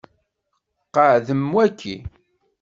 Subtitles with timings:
[0.93, 1.95] Qeɛdem waki.